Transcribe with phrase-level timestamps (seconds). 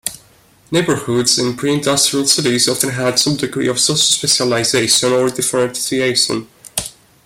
[0.71, 6.47] Neighbourhoods in preindustrial cities often had some degree of social specialisation or differentiation.